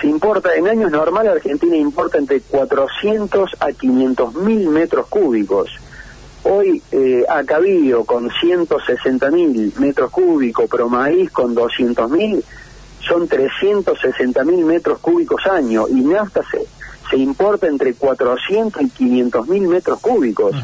Se 0.00 0.08
importa, 0.08 0.54
en 0.54 0.66
años 0.66 0.90
normales 0.90 1.32
Argentina 1.32 1.76
importa 1.76 2.18
entre 2.18 2.40
400 2.40 3.50
a 3.60 3.72
500 3.72 4.34
mil 4.34 4.68
metros 4.68 5.06
cúbicos. 5.06 5.70
Hoy 6.44 6.82
eh, 6.92 7.24
cabido 7.46 8.04
con 8.04 8.30
160 8.30 9.30
mil 9.30 9.72
metros 9.78 10.10
cúbicos, 10.10 10.66
pero 10.70 10.88
maíz 10.88 11.30
con 11.30 11.54
200 11.54 12.10
mil, 12.10 12.44
son 13.00 13.26
360 13.28 14.44
mil 14.44 14.64
metros 14.64 14.98
cúbicos 14.98 15.46
año 15.46 15.86
y 15.88 15.94
nafta 15.94 16.42
se, 16.50 16.66
se 17.10 17.16
importa 17.16 17.66
entre 17.66 17.94
400 17.94 18.82
y 18.82 18.88
500 18.90 19.48
mil 19.48 19.68
metros 19.68 20.00
cúbicos. 20.00 20.54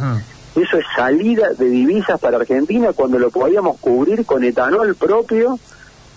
Eso 0.55 0.79
es 0.79 0.85
salida 0.97 1.51
de 1.57 1.67
divisas 1.67 2.19
para 2.21 2.39
Argentina 2.39 2.93
cuando 2.93 3.19
lo 3.19 3.31
podíamos 3.31 3.79
cubrir 3.79 4.27
con 4.27 4.43
etanol 4.43 4.97
propio, 4.97 5.59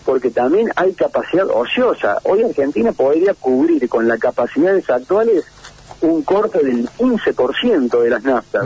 porque 0.06 0.32
también 0.32 0.72
hay 0.76 0.94
capacidad 0.94 1.48
ociosa. 1.50 2.18
Hoy 2.24 2.44
Argentina 2.44 2.92
podría 2.92 3.34
cubrir 3.36 3.88
con 3.88 4.08
las 4.08 4.20
capacidades 4.20 4.90
actuales 4.90 5.46
un 6.02 6.24
corte 6.24 6.64
del 6.64 6.90
15% 6.90 8.02
de 8.02 8.10
las 8.10 8.24
naftas. 8.24 8.66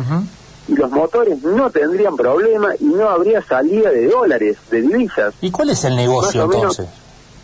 Y 0.67 0.75
los 0.75 0.91
motores 0.91 1.41
no 1.43 1.69
tendrían 1.69 2.15
problema 2.15 2.69
y 2.79 2.85
no 2.85 3.09
habría 3.09 3.41
salida 3.41 3.89
de 3.89 4.07
dólares, 4.07 4.57
de 4.69 4.81
divisas. 4.81 5.33
¿Y 5.41 5.51
cuál 5.51 5.69
es 5.69 5.83
el 5.85 5.95
negocio 5.95 6.43
entonces? 6.43 6.87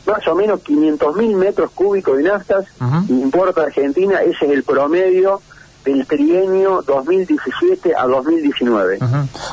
más 0.05 0.27
o 0.27 0.35
menos 0.35 0.61
500 0.61 1.15
mil 1.15 1.35
metros 1.35 1.71
cúbicos 1.71 2.17
de 2.17 2.23
naftas 2.23 2.65
importa 3.09 3.61
Argentina, 3.61 4.21
ese 4.21 4.45
es 4.45 4.51
el 4.51 4.63
promedio 4.63 5.41
del 5.85 6.05
trienio 6.05 6.81
2017 6.85 7.93
a 7.95 8.07
2019. 8.07 8.99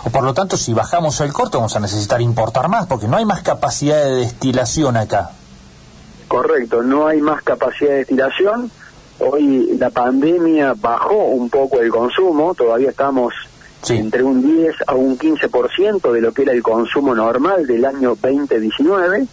o 0.04 0.10
por 0.10 0.22
lo 0.22 0.32
tanto, 0.32 0.56
si 0.56 0.72
bajamos 0.72 1.20
el 1.20 1.32
corto, 1.32 1.58
vamos 1.58 1.74
a 1.76 1.80
necesitar 1.80 2.20
importar 2.20 2.68
más, 2.68 2.86
porque 2.86 3.08
no 3.08 3.16
hay 3.16 3.24
más 3.24 3.42
capacidad 3.42 4.04
de 4.04 4.16
destilación 4.16 4.96
acá. 4.96 5.30
Correcto, 6.28 6.82
no 6.82 7.08
hay 7.08 7.20
más 7.20 7.42
capacidad 7.42 7.90
de 7.90 7.96
destilación. 7.98 8.70
Hoy 9.18 9.76
la 9.78 9.90
pandemia 9.90 10.74
bajó 10.76 11.16
un 11.16 11.50
poco 11.50 11.80
el 11.80 11.90
consumo, 11.90 12.54
todavía 12.54 12.90
estamos 12.90 13.34
entre 13.90 14.22
un 14.22 14.42
10 14.42 14.74
a 14.86 14.94
un 14.94 15.18
15% 15.18 16.12
de 16.12 16.20
lo 16.20 16.32
que 16.32 16.42
era 16.42 16.52
el 16.52 16.62
consumo 16.62 17.14
normal 17.14 17.66
del 17.66 17.84
año 17.84 18.16
2019, 18.20 19.26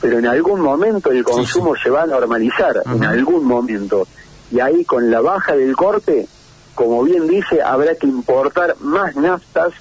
pero 0.00 0.18
en 0.18 0.26
algún 0.26 0.60
momento 0.60 1.10
el 1.10 1.24
consumo 1.24 1.74
se 1.82 1.90
va 1.90 2.02
a 2.02 2.06
normalizar, 2.06 2.82
en 2.86 3.04
algún 3.04 3.44
momento. 3.44 4.06
Y 4.50 4.60
ahí 4.60 4.84
con 4.84 5.10
la 5.10 5.20
baja 5.20 5.54
del 5.54 5.76
corte, 5.76 6.26
como 6.74 7.02
bien 7.02 7.26
dice, 7.28 7.62
habrá 7.62 7.94
que 7.94 8.06
importar 8.06 8.76
más 8.80 9.14
naftas 9.16 9.72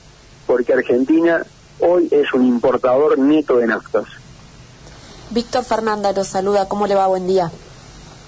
porque 0.46 0.74
Argentina 0.74 1.44
hoy 1.80 2.08
es 2.12 2.34
un 2.34 2.46
importador 2.46 3.18
neto 3.18 3.58
de 3.58 3.68
naftas. 3.68 4.06
Víctor 5.32 5.64
Fernanda 5.64 6.12
lo 6.12 6.24
saluda, 6.24 6.68
¿cómo 6.68 6.88
le 6.88 6.96
va? 6.96 7.08
Buen 7.08 7.28
día. 7.28 7.52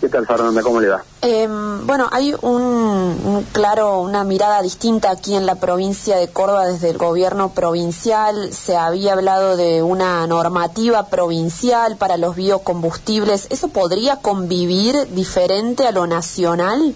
¿Qué 0.02 0.10
tal, 0.10 0.26
Fernanda? 0.26 0.64
¿Cómo 0.64 0.82
le 0.82 0.88
va? 0.88 1.04
Em, 1.22 1.86
bueno, 1.86 2.10
hay 2.12 2.34
un, 2.42 3.46
claro, 3.52 4.02
una 4.02 4.24
mirada 4.24 4.60
distinta 4.64 5.12
aquí 5.12 5.36
en 5.36 5.46
la 5.46 5.54
provincia 5.54 6.18
de 6.18 6.28
Córdoba 6.28 6.66
desde 6.66 6.90
el 6.90 6.98
gobierno 6.98 7.52
provincial. 7.52 8.52
Se 8.52 8.76
había 8.76 9.14
hablado 9.14 9.56
de 9.58 9.84
una 9.84 10.26
normativa 10.26 11.06
provincial 11.06 11.98
para 11.98 12.18
los 12.18 12.36
biocombustibles. 12.36 13.46
¿Eso 13.52 13.68
podría 13.68 14.16
convivir 14.16 14.96
diferente 15.14 15.86
a 15.86 15.92
lo 15.92 16.08
nacional? 16.08 16.96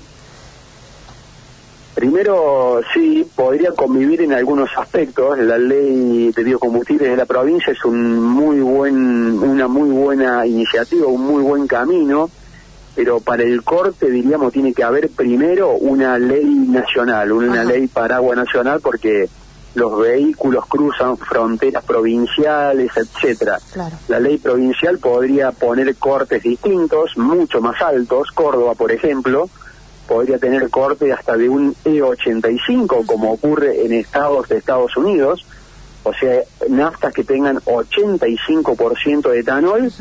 Primero, 1.94 2.82
sí, 2.92 3.30
podría 3.36 3.72
convivir 3.74 4.22
en 4.22 4.34
algunos 4.34 4.72
aspectos. 4.76 5.38
La 5.38 5.60
ley 5.60 6.32
de 6.32 6.44
biocombustibles 6.44 7.12
de 7.12 7.18
la 7.18 7.28
provincia 7.28 7.72
es 7.72 7.86
un 7.86 8.20
muy 8.20 8.62
buen, 8.62 9.38
una 9.44 9.68
muy 9.68 9.92
buena 9.92 10.44
iniciativa, 10.48 11.06
un 11.06 11.22
muy 11.22 11.44
buen 11.44 11.68
camino 11.68 12.32
pero 12.96 13.20
para 13.20 13.44
el 13.44 13.64
corte, 13.64 14.10
diríamos, 14.10 14.54
tiene 14.54 14.74
que 14.74 14.84
haber 14.84 15.10
primero 15.10 15.72
una 15.72 16.18
ley 16.18 16.46
nacional, 16.46 17.32
una 17.32 17.64
ley 17.64 17.88
paraguas 17.88 18.38
nacional, 18.38 18.80
porque 18.82 19.28
los 19.76 20.00
vehículos 20.00 20.66
cruzan 20.68 21.18
fronteras 21.18 21.84
provinciales, 21.84 22.92
etcétera. 22.96 23.60
La 24.08 24.20
ley 24.20 24.38
provincial 24.38 24.98
podría 24.98 25.52
poner 25.52 25.94
cortes 25.98 26.42
distintos, 26.42 27.18
mucho 27.18 27.60
más 27.60 27.82
altos. 27.82 28.32
Córdoba, 28.32 28.74
por 28.76 28.94
ejemplo, 28.94 29.50
podría 30.08 30.38
tener 30.38 30.70
corte 30.70 31.12
hasta 31.12 31.36
de 31.36 31.50
un 31.50 31.76
E85, 31.84 33.06
como 33.06 33.34
ocurre 33.34 33.86
en 33.86 33.92
estados 33.92 34.48
de 34.48 34.58
Estados 34.58 34.96
Unidos, 34.96 35.46
o 36.04 36.14
sea, 36.14 36.42
naftas 36.70 37.14
que 37.14 37.24
tengan 37.24 37.58
85% 37.62 39.32
de 39.32 39.40
etanol 39.40 39.92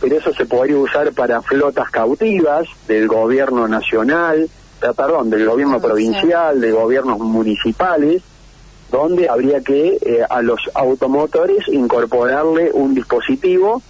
pero 0.00 0.16
eso 0.16 0.32
se 0.32 0.46
podría 0.46 0.78
usar 0.78 1.12
para 1.12 1.42
flotas 1.42 1.90
cautivas 1.90 2.66
del 2.88 3.06
gobierno 3.06 3.68
nacional, 3.68 4.48
perdón, 4.80 5.30
del 5.30 5.46
gobierno 5.46 5.80
provincial, 5.80 6.60
de 6.60 6.72
gobiernos 6.72 7.18
municipales, 7.18 8.22
donde 8.90 9.28
habría 9.28 9.60
que 9.60 9.98
eh, 10.00 10.24
a 10.28 10.42
los 10.42 10.60
automotores 10.74 11.68
incorporarle 11.68 12.70
un 12.72 12.94
dispositivo 12.94 13.82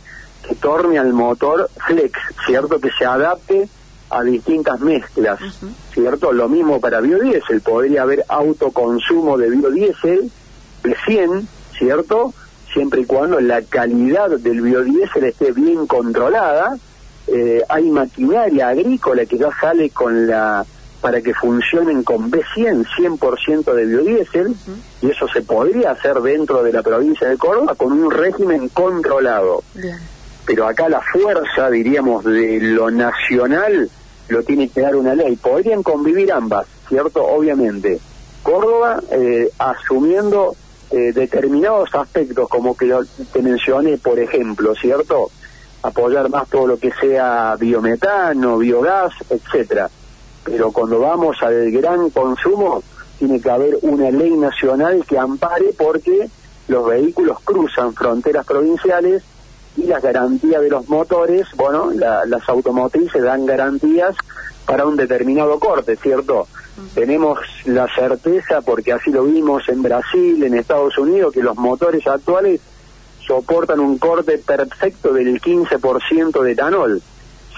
que 0.47 0.55
torne 0.57 0.99
al 0.99 1.13
motor 1.13 1.71
flex, 1.87 2.19
¿cierto? 2.45 2.81
Que 2.81 2.91
se 2.91 3.05
adapte 3.05 3.69
a 4.11 4.23
distintas 4.25 4.81
mezclas, 4.81 5.39
¿cierto? 5.95 6.33
Lo 6.33 6.49
mismo 6.49 6.81
para 6.81 7.01
biodiesel, 7.01 7.61
podría 7.61 8.03
haber 8.03 8.25
autoconsumo 8.29 9.39
de 9.39 9.51
biodiesel 9.51 10.31
de 10.83 10.97
100, 11.07 11.49
¿cierto? 11.79 12.35
Siempre 12.73 13.03
y 13.03 13.05
cuando 13.07 13.41
la 13.41 13.63
calidad 13.63 14.31
del 14.31 14.61
biodiesel 14.61 15.25
esté 15.25 15.53
bien 15.53 15.87
controlada. 15.87 16.77
Eh, 17.27 17.63
hay 17.69 17.89
maquinaria 17.91 18.69
agrícola 18.69 19.25
que 19.27 19.39
ya 19.39 19.51
sale 19.61 19.91
con 19.91 20.27
la 20.27 20.65
para 21.01 21.23
que 21.23 21.33
funcionen 21.33 22.03
con 22.03 22.31
B100, 22.31 22.87
100% 22.97 23.73
de 23.73 23.87
biodiesel, 23.87 24.55
y 25.01 25.11
eso 25.11 25.27
se 25.29 25.41
podría 25.41 25.93
hacer 25.93 26.21
dentro 26.21 26.63
de 26.63 26.73
la 26.73 26.83
provincia 26.83 27.27
de 27.27 27.39
Córdoba 27.39 27.75
con 27.75 27.93
un 27.93 28.11
régimen 28.11 28.69
controlado. 28.69 29.63
Pero 30.45 30.67
acá 30.67 30.89
la 30.89 31.01
fuerza, 31.01 31.71
diríamos, 31.71 32.25
de 32.25 32.61
lo 32.61 32.91
nacional 32.91 33.89
lo 34.29 34.43
tiene 34.43 34.69
que 34.69 34.81
dar 34.83 34.95
una 34.95 35.15
ley. 35.15 35.37
Podrían 35.37 35.83
convivir 35.83 36.33
ambas, 36.33 36.67
¿cierto? 36.89 37.25
Obviamente. 37.25 37.99
Córdoba 38.43 39.01
eh, 39.11 39.51
asumiendo 39.59 40.55
eh, 40.91 41.13
determinados 41.13 41.95
aspectos, 41.95 42.49
como 42.49 42.77
que 42.77 42.93
te 43.33 43.43
mencioné, 43.43 43.99
por 43.99 44.19
ejemplo, 44.19 44.75
¿cierto? 44.75 45.31
Apoyar 45.83 46.29
más 46.29 46.49
todo 46.49 46.67
lo 46.67 46.79
que 46.79 46.91
sea 47.01 47.57
biometano, 47.59 48.59
biogás, 48.59 49.13
etcétera. 49.29 49.89
Pero 50.45 50.73
cuando 50.73 50.99
vamos 50.99 51.37
al 51.43 51.71
gran 51.71 52.11
consumo, 52.11 52.83
tiene 53.19 53.41
que 53.41 53.51
haber 53.51 53.79
una 53.83 54.11
ley 54.11 54.37
nacional 54.37 55.05
que 55.07 55.19
ampare 55.19 55.75
porque 55.77 56.29
los 56.69 56.87
vehículos 56.87 57.39
cruzan 57.45 57.95
fronteras 57.95 58.47
provinciales 58.47 59.23
y 59.77 59.85
las 59.85 60.03
garantías 60.03 60.61
de 60.61 60.71
los 60.71 60.89
motores, 60.89 61.47
bueno, 61.57 61.91
las 61.93 62.49
automotrices 62.49 63.23
dan 63.23 63.47
garantías 63.47 64.17
para 64.71 64.87
un 64.87 64.97
determinado 64.97 65.59
corte, 65.59 65.97
¿cierto? 65.97 66.47
Tenemos 66.95 67.41
la 67.65 67.89
certeza, 67.93 68.61
porque 68.61 68.93
así 68.93 69.11
lo 69.11 69.25
vimos 69.25 69.69
en 69.69 69.83
Brasil, 69.83 70.41
en 70.45 70.55
Estados 70.55 70.97
Unidos, 70.97 71.35
que 71.35 71.43
los 71.43 71.57
motores 71.57 72.07
actuales 72.07 72.61
soportan 73.27 73.81
un 73.81 73.99
corte 73.99 74.39
perfecto 74.39 75.13
del 75.13 75.41
15% 75.41 76.41
de 76.41 76.53
etanol, 76.53 77.03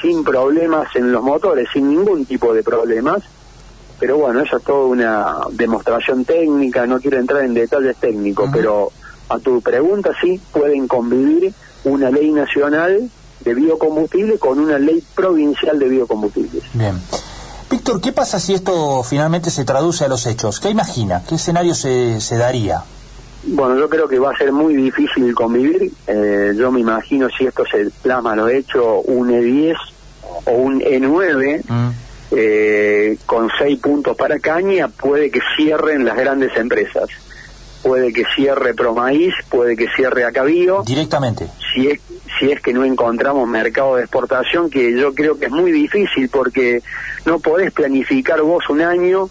sin 0.01 0.25
problemas 0.25 0.89
en 0.97 1.13
los 1.13 1.23
motores, 1.23 1.69
sin 1.71 1.91
ningún 1.91 2.25
tipo 2.25 2.55
de 2.55 2.63
problemas. 2.63 3.23
Pero 4.01 4.17
bueno, 4.17 4.41
eso 4.41 4.57
es 4.57 4.65
toda 4.65 4.87
una 4.87 5.37
demostración 5.51 6.25
técnica, 6.25 6.87
no 6.87 6.99
quiero 6.99 7.19
entrar 7.19 7.45
en 7.45 7.53
detalles 7.53 7.97
técnicos, 7.99 8.49
pero 8.51 8.91
a 9.29 9.39
tu 9.39 9.61
pregunta 9.61 10.13
sí, 10.19 10.41
pueden 10.51 10.89
convivir 10.89 11.53
una 11.85 12.11
ley 12.11 12.33
nacional 12.33 13.11
de 13.43 13.55
biocombustible 13.55 14.39
con 14.39 14.59
una 14.59 14.79
ley 14.79 15.03
provincial 15.15 15.79
de 15.79 15.89
biocombustibles. 15.89 16.63
Bien. 16.73 17.01
Víctor, 17.71 18.01
¿qué 18.01 18.13
pasa 18.13 18.39
si 18.39 18.53
esto 18.53 19.03
finalmente 19.03 19.51
se 19.51 19.65
traduce 19.65 20.05
a 20.05 20.09
los 20.09 20.27
hechos? 20.27 20.61
¿Qué 20.61 20.69
imagina? 20.69 21.23
¿Qué 21.27 21.37
escenario 21.37 21.75
se, 21.75 22.21
se 22.21 22.37
daría? 22.37 22.85
Bueno, 23.45 23.77
yo 23.77 23.89
creo 23.89 24.07
que 24.07 24.19
va 24.19 24.31
a 24.31 24.37
ser 24.37 24.53
muy 24.53 24.77
difícil 24.77 25.35
convivir. 25.35 25.91
Eh, 26.07 26.53
yo 26.57 26.71
me 26.71 26.81
imagino 26.81 27.29
si 27.37 27.47
esto 27.47 27.65
se 27.71 27.91
plasma 28.03 28.37
lo 28.37 28.49
hecho, 28.49 29.01
un 29.01 29.31
E10 29.31 29.75
o 30.45 30.53
un 30.53 30.81
E9 30.81 31.63
mm. 31.69 31.91
eh, 32.33 33.19
con 33.27 33.49
seis 33.59 33.81
puntos 33.81 34.17
para 34.17 34.39
caña, 34.39 34.89
puede 34.89 35.31
que 35.31 35.41
cierren 35.57 36.05
las 36.05 36.17
grandes 36.17 36.57
empresas. 36.57 37.09
Puede 37.83 38.13
que 38.13 38.25
cierre 38.37 38.75
Promaíz, 38.75 39.35
puede 39.49 39.77
que 39.77 39.89
cierre 39.97 40.25
Acabío. 40.25 40.85
Directamente. 40.87 41.49
Si 41.75 41.89
es, 41.89 42.01
si 42.39 42.51
es 42.51 42.61
que 42.61 42.73
no 42.73 42.85
encontramos 42.85 43.49
mercado 43.49 43.97
de 43.97 44.03
exportación, 44.03 44.71
que 44.71 44.99
yo 44.99 45.15
creo 45.15 45.39
que 45.39 45.47
es 45.47 45.53
muy 45.53 45.73
difícil 45.73 46.29
porque 46.29 46.83
no 47.25 47.39
podés 47.39 47.73
planificar 47.73 48.41
vos 48.43 48.69
un 48.69 48.81
año 48.81 49.29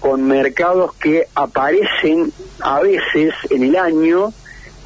con 0.00 0.22
mercados 0.22 0.94
que 0.94 1.26
aparecen 1.34 2.32
a 2.60 2.80
veces 2.80 3.34
en 3.50 3.64
el 3.64 3.76
año, 3.76 4.32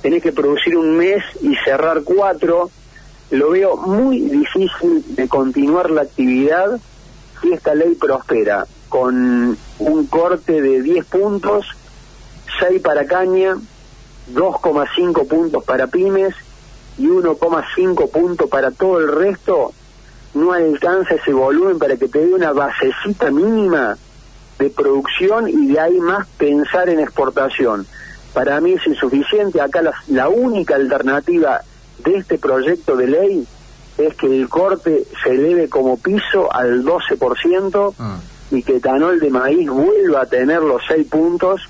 tenés 0.00 0.23
que 0.23 0.32
producir 0.32 0.76
un 0.76 0.97
mes 0.97 1.23
y 1.42 1.54
cerrar 1.64 2.02
cuatro, 2.02 2.71
lo 3.30 3.50
veo 3.50 3.76
muy 3.76 4.21
difícil 4.21 5.04
de 5.14 5.28
continuar 5.28 5.90
la 5.90 6.02
actividad 6.02 6.80
si 7.40 7.52
esta 7.52 7.75
ley 7.75 7.94
prospera, 7.94 8.66
con 8.88 9.56
un 9.78 10.06
corte 10.06 10.62
de 10.62 10.82
10 10.82 11.04
puntos, 11.06 11.66
6 12.61 12.80
para 12.80 13.04
caña, 13.06 13.56
2,5 14.32 15.26
puntos 15.26 15.64
para 15.64 15.88
pymes 15.88 16.35
y 16.99 17.06
1,5 17.06 18.11
puntos 18.11 18.49
para 18.50 18.70
todo 18.70 18.99
el 18.99 19.08
resto, 19.08 19.72
no 20.34 20.52
alcanza 20.52 21.14
ese 21.14 21.32
volumen 21.32 21.78
para 21.78 21.96
que 21.96 22.08
te 22.08 22.20
dé 22.26 22.34
una 22.34 22.52
basecita 22.52 23.30
mínima 23.30 23.96
de 24.58 24.70
producción 24.70 25.49
y 25.49 25.72
de 25.72 25.80
ahí 25.80 25.99
más 25.99 26.26
pensar 26.38 26.88
en 26.88 27.00
exportación. 27.00 27.87
Para 28.32 28.61
mí 28.61 28.72
es 28.72 28.87
insuficiente. 28.87 29.61
Acá 29.61 29.82
la, 30.08 30.28
única 30.28 30.75
alternativa 30.75 31.61
de 32.04 32.16
este 32.16 32.38
proyecto 32.38 32.96
de 32.96 33.06
ley 33.06 33.46
es 33.99 34.14
que 34.14 34.26
el 34.26 34.49
corte 34.49 35.04
se 35.22 35.30
eleve 35.30 35.68
como 35.68 35.99
piso 35.99 36.52
al 36.52 36.82
12% 36.82 37.94
mm. 37.99 38.56
y 38.56 38.62
que 38.62 38.76
etanol 38.76 39.20
de 39.20 39.30
maíz 39.30 39.68
vuelva 39.68 40.22
a 40.22 40.26
tener 40.26 40.62
los 40.62 40.82
6 40.88 41.06
puntos 41.08 41.61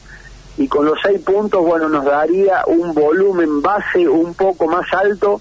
y 0.58 0.68
con 0.68 0.84
los 0.84 0.98
6 1.02 1.20
puntos, 1.20 1.62
bueno, 1.62 1.88
nos 1.88 2.04
daría 2.04 2.64
un 2.66 2.94
volumen 2.94 3.62
base 3.62 4.08
un 4.08 4.34
poco 4.34 4.66
más 4.66 4.86
alto 4.92 5.40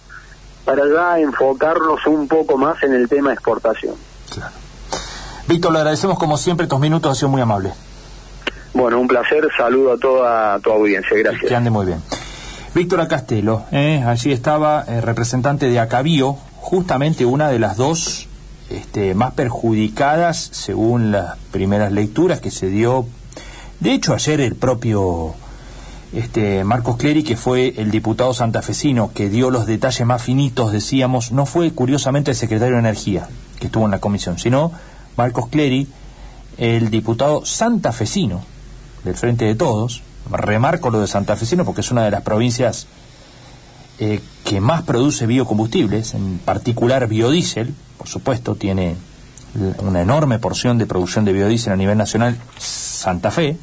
para 0.66 0.84
ya 0.88 1.20
enfocarnos 1.20 2.06
un 2.08 2.28
poco 2.28 2.58
más 2.58 2.82
en 2.84 2.94
el 2.94 3.10
tema 3.10 3.34
exportación. 3.34 3.96
Claro. 4.34 4.54
Víctor, 5.48 5.74
le 5.74 5.80
agradecemos 5.80 6.18
como 6.18 6.38
siempre 6.38 6.66
estos 6.66 6.80
minutos, 6.80 7.12
ha 7.12 7.16
sido 7.16 7.30
muy 7.30 7.42
amable. 7.42 7.74
Bueno, 8.74 9.00
un 9.00 9.08
placer, 9.08 9.48
saludo 9.58 9.94
a 9.94 9.98
toda 9.98 10.60
tu 10.60 10.72
audiencia, 10.72 11.18
gracias. 11.18 11.50
Que 11.50 11.56
ande 11.56 11.70
muy 11.70 11.86
bien. 11.86 12.02
Víctor 12.74 13.02
Acastelo, 13.02 13.66
eh, 13.72 14.02
allí 14.08 14.32
estaba 14.32 14.84
el 14.88 15.02
representante 15.02 15.68
de 15.68 15.80
Acabío, 15.80 16.38
justamente 16.56 17.26
una 17.26 17.50
de 17.50 17.60
las 17.60 17.76
dos 17.76 18.30
este, 18.70 19.14
más 19.14 19.34
perjudicadas 19.34 20.38
según 20.38 21.12
las 21.12 21.38
primeras 21.52 21.92
lecturas 21.92 22.40
que 22.40 22.50
se 22.50 22.68
dio. 22.68 23.06
De 23.82 23.94
hecho, 23.94 24.14
ayer 24.14 24.40
el 24.42 24.56
propio 24.56 25.34
este, 26.14 26.64
Marcos 26.64 26.98
Clery, 26.98 27.24
que 27.24 27.36
fue 27.36 27.74
el 27.78 27.90
diputado 27.90 28.32
santafesino 28.32 29.12
que 29.12 29.28
dio 29.28 29.50
los 29.50 29.66
detalles 29.66 30.06
más 30.06 30.22
finitos, 30.22 30.72
decíamos, 30.72 31.32
no 31.32 31.48
fue 31.48 31.72
curiosamente 31.72 32.30
el 32.30 32.38
secretario 32.38 32.76
de 32.76 32.82
Energía 32.82 33.28
que 33.60 33.66
estuvo 33.66 33.86
en 33.86 33.92
la 33.92 33.98
comisión, 33.98 34.38
sino 34.38 34.72
Marcos 35.18 35.48
Clery, 35.50 35.88
el 36.60 36.92
diputado 36.92 37.44
santafesino 37.44 38.44
del 39.04 39.16
Frente 39.16 39.46
de 39.46 39.56
Todos, 39.56 40.04
remarco 40.30 40.92
lo 40.92 41.02
de 41.02 41.08
santafesino 41.08 41.66
porque 41.66 41.82
es 41.82 41.90
una 41.90 42.04
de 42.04 42.12
las 42.12 42.22
provincias 42.22 42.86
eh, 43.98 44.22
que 44.44 44.62
más 44.62 44.84
produce 44.84 45.26
biocombustibles, 45.26 46.14
en 46.14 46.38
particular 46.38 47.08
biodiesel, 47.08 47.74
por 47.98 48.08
supuesto, 48.08 48.54
tiene 48.54 48.96
una 49.80 50.02
enorme 50.02 50.38
porción 50.38 50.78
de 50.78 50.86
producción 50.86 51.26
de 51.26 51.34
biodiesel 51.34 51.74
a 51.74 51.78
nivel 51.78 51.98
nacional, 51.98 52.38
Santa 52.60 53.32
Fe. 53.32 53.58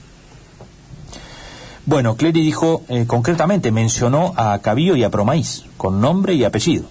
Bueno, 1.88 2.16
Clery 2.16 2.42
dijo, 2.42 2.82
eh, 2.90 3.06
concretamente, 3.06 3.72
mencionó 3.72 4.34
a 4.36 4.58
Cabío 4.58 4.94
y 4.94 5.04
a 5.04 5.10
Promaíz, 5.10 5.64
con 5.78 6.02
nombre 6.02 6.34
y 6.34 6.44
apellido 6.44 6.84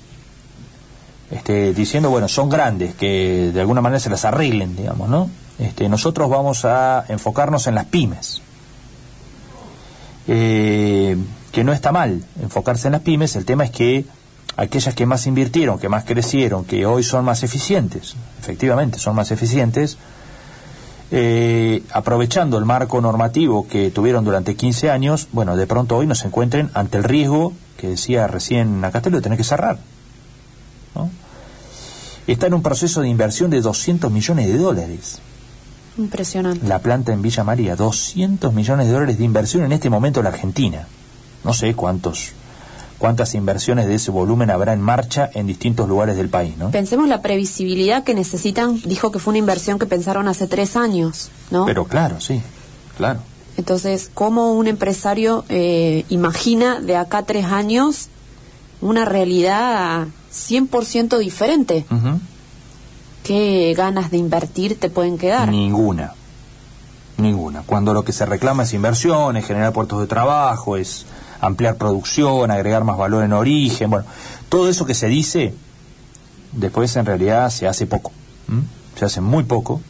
este, 1.30 1.72
diciendo, 1.76 2.10
bueno, 2.10 2.28
son 2.28 2.50
grandes, 2.50 2.96
que 2.96 3.52
de 3.54 3.62
alguna 3.62 3.80
manera 3.80 4.00
se 4.00 4.10
las 4.10 4.26
arreglen, 4.26 4.76
digamos, 4.76 5.08
¿no? 5.08 5.30
Este, 5.60 5.88
nosotros 5.88 6.28
vamos 6.32 6.66
a 6.66 7.06
enfocarnos 7.10 7.68
en 7.68 7.76
las 7.76 7.86
pymes. 7.86 8.42
Eh, 10.28 11.16
que 11.52 11.64
no 11.64 11.74
está 11.74 11.92
mal 11.92 12.24
enfocarse 12.42 12.88
en 12.88 12.94
las 12.94 13.02
pymes, 13.02 13.36
el 13.36 13.46
tema 13.46 13.66
es 13.66 13.70
que 13.70 14.06
aquellas 14.56 14.96
que 14.96 15.06
más 15.06 15.28
invirtieron, 15.28 15.78
que 15.78 15.90
más 15.90 16.06
crecieron, 16.06 16.66
que 16.66 16.88
hoy 16.88 17.04
son 17.04 17.24
más 17.24 17.44
eficientes, 17.44 18.16
efectivamente 18.40 18.98
son 18.98 19.16
más 19.16 19.30
eficientes, 19.30 20.00
eh, 21.12 21.84
aprovechando 21.92 22.58
el 22.58 22.66
marco 22.66 23.00
normativo 23.00 23.68
que 23.68 23.92
tuvieron 23.92 24.26
durante 24.26 24.56
15 24.56 24.90
años, 24.92 25.28
bueno, 25.32 25.56
de 25.56 25.68
pronto 25.68 25.98
hoy 25.98 26.06
nos 26.06 26.26
encuentren 26.26 26.70
ante 26.74 26.98
el 26.98 27.04
riesgo 27.04 27.54
que 27.78 27.90
decía 27.90 28.28
recién 28.28 28.84
Acastelo 28.84 29.18
de 29.18 29.24
tener 29.24 29.38
que 29.38 29.44
cerrar. 29.44 29.80
Está 32.26 32.48
en 32.48 32.56
un 32.56 32.62
proceso 32.62 33.00
de 33.00 33.08
inversión 33.08 33.50
de 33.52 33.62
200 33.62 34.12
millones 34.12 34.48
de 34.48 34.58
dólares. 34.58 35.20
Impresionante. 35.98 36.68
La 36.68 36.80
planta 36.80 37.14
en 37.14 37.22
Villa 37.22 37.46
María, 37.46 37.78
200 37.78 38.54
millones 38.54 38.88
de 38.88 38.94
dólares 38.94 39.18
de 39.18 39.24
inversión 39.24 39.64
en 39.64 39.72
este 39.72 39.90
momento 39.90 40.20
en 40.20 40.26
la 40.26 40.32
Argentina. 40.32 40.88
No 41.46 41.54
sé 41.54 41.74
cuántos 41.74 42.34
cuántas 42.98 43.36
inversiones 43.36 43.88
de 43.88 43.96
ese 43.96 44.12
volumen 44.12 44.50
habrá 44.50 44.74
en 44.74 44.82
marcha 44.82 45.30
en 45.34 45.48
distintos 45.48 45.88
lugares 45.88 46.18
del 46.18 46.30
país, 46.30 46.58
¿no? 46.58 46.72
Pensemos 46.72 47.08
la 47.08 47.22
previsibilidad 47.22 48.04
que 48.04 48.14
necesitan, 48.14 48.82
dijo 48.84 49.12
que 49.12 49.20
fue 49.20 49.32
una 49.32 49.40
inversión 49.40 49.80
que 49.80 49.86
pensaron 49.86 50.28
hace 50.28 50.48
tres 50.48 50.76
años, 50.76 51.30
¿no? 51.52 51.66
Pero 51.66 51.86
claro, 51.86 52.20
sí, 52.20 52.42
claro. 52.98 53.20
Entonces, 53.58 54.10
¿cómo 54.14 54.54
un 54.54 54.68
empresario 54.68 55.44
eh, 55.50 56.06
imagina 56.10 56.80
de 56.80 56.96
acá 56.96 57.24
tres 57.24 57.46
años 57.46 58.10
una 58.82 59.06
realidad 59.06 60.08
100% 60.32 61.18
diferente. 61.18 61.86
¿Qué 63.24 63.74
ganas 63.76 64.12
de 64.12 64.18
invertir 64.18 64.80
te 64.80 64.90
pueden 64.90 65.18
quedar? 65.18 65.50
Ninguna. 65.50 66.14
Ninguna. 67.18 67.64
Cuando 67.64 67.94
lo 67.94 68.04
que 68.04 68.14
se 68.14 68.26
reclama 68.26 68.64
es 68.64 68.74
inversión, 68.74 69.38
es 69.38 69.46
generar 69.46 69.74
puertos 69.74 70.00
de 70.00 70.08
trabajo, 70.08 70.78
es 70.78 71.06
ampliar 71.42 71.76
producción, 71.76 72.52
agregar 72.52 72.84
más 72.84 72.98
valor 72.98 73.24
en 73.24 73.34
origen, 73.34 73.90
bueno, 73.90 74.06
todo 74.50 74.70
eso 74.70 74.86
que 74.86 74.94
se 74.94 75.08
dice, 75.08 75.54
después 76.52 76.96
en 76.96 77.06
realidad 77.06 77.50
se 77.50 77.68
hace 77.68 77.86
poco. 77.86 78.12
Se 78.98 79.06
hace 79.06 79.22
muy 79.22 79.44
poco. 79.44 79.82